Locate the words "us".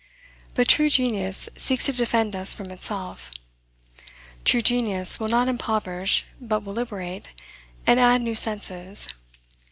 2.35-2.55